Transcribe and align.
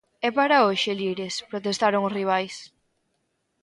_¿E 0.25 0.29
para 0.37 0.63
hoxe, 0.65 0.91
Lires? 0.99 1.35
_protestaron 1.51 2.01
os 2.07 2.15
rivais. 2.19 2.55